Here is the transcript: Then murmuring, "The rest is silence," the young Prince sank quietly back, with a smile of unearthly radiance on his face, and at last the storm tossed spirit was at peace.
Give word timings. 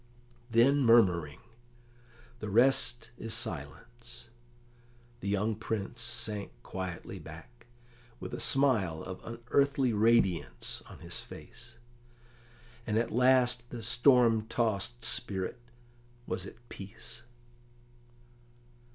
Then 0.49 0.79
murmuring, 0.83 1.41
"The 2.39 2.49
rest 2.49 3.11
is 3.19 3.35
silence," 3.35 4.29
the 5.19 5.27
young 5.29 5.53
Prince 5.55 6.01
sank 6.01 6.49
quietly 6.63 7.19
back, 7.19 7.67
with 8.19 8.33
a 8.33 8.39
smile 8.39 9.03
of 9.03 9.23
unearthly 9.23 9.93
radiance 9.93 10.81
on 10.89 11.01
his 11.01 11.21
face, 11.21 11.77
and 12.87 12.97
at 12.97 13.11
last 13.11 13.69
the 13.69 13.83
storm 13.83 14.47
tossed 14.47 15.03
spirit 15.05 15.59
was 16.25 16.47
at 16.47 16.67
peace. 16.67 17.21